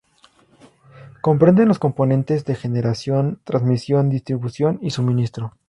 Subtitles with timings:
[1.21, 5.53] Comprenden los componentes de generación, transmisión, distribución y suministro.